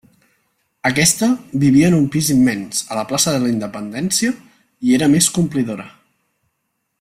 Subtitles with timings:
[0.89, 1.27] Aquesta
[1.63, 4.33] vivia en un pis immens, a la plaça de la Independència
[4.89, 5.87] i era més complidora.